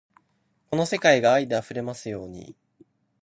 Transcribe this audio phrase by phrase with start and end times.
[0.71, 2.55] この世界が愛で溢れますように